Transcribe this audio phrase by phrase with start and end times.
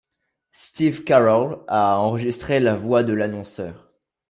[0.55, 3.93] Steve Carell a enregistré la voix de l'annonceur.